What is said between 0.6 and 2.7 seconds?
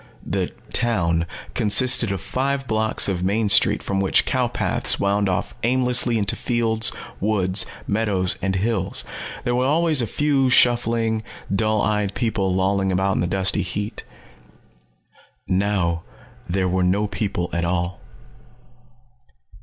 'town' consisted of five